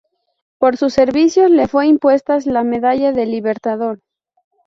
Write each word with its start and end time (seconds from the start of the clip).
Por 0.57 0.77
sus 0.77 0.95
servicios 0.95 1.51
le 1.51 1.67
fue 1.67 1.85
impuestas 1.85 2.47
la 2.47 2.63
Medalla 2.63 3.11
del 3.11 3.29
Libertador. 3.29 4.01